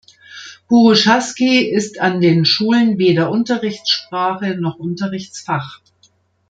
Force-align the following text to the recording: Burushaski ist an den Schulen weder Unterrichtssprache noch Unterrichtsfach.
Burushaski 0.67 1.59
ist 1.69 1.99
an 2.01 2.21
den 2.21 2.43
Schulen 2.43 2.97
weder 2.97 3.29
Unterrichtssprache 3.29 4.55
noch 4.55 4.79
Unterrichtsfach. 4.79 5.79